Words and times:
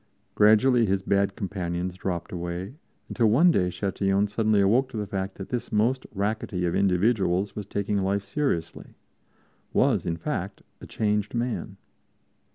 Gradually 0.33 0.87
his 0.87 1.03
bad 1.03 1.35
companions 1.35 1.93
dropped 1.93 2.31
away, 2.31 2.73
until 3.07 3.29
one 3.29 3.51
day 3.51 3.67
Châtillon 3.69 4.27
suddenly 4.27 4.59
awoke 4.59 4.89
to 4.89 4.97
the 4.97 5.05
fact 5.05 5.35
that 5.35 5.49
this 5.49 5.71
most 5.71 6.07
rackety 6.11 6.65
of 6.65 6.73
individuals 6.73 7.55
was 7.55 7.67
taking 7.67 7.99
life 7.99 8.23
seriously 8.25 8.95
was, 9.73 10.03
in 10.07 10.17
fact, 10.17 10.63
a 10.81 10.87
changed 10.87 11.35
man. 11.35 11.77